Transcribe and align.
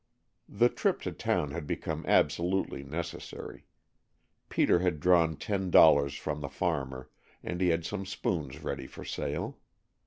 The 0.49 0.67
trip 0.67 1.01
to 1.01 1.11
town 1.11 1.51
had 1.51 1.67
become 1.67 2.07
absolutely 2.07 2.81
necessary. 2.83 3.65
Peter 4.49 4.79
had 4.79 4.99
drawn 4.99 5.35
ten 5.37 5.69
dollars 5.69 6.15
from 6.15 6.41
the 6.41 6.49
farmer 6.49 7.11
and 7.43 7.61
he 7.61 7.67
had 7.67 7.85
some 7.85 8.07
spoons 8.07 8.63
ready 8.63 8.87
for 8.87 9.05
sale. 9.05 9.59